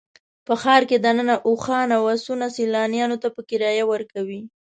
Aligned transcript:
په 0.47 0.53
ښار 0.61 0.81
کې 0.89 0.97
دننه 1.05 1.35
اوښان 1.47 1.87
او 1.97 2.03
اسونه 2.15 2.45
سیلانیانو 2.57 3.17
ته 3.23 3.27
په 3.35 3.41
کرایه 3.49 3.83
ورکوي. 3.91 4.41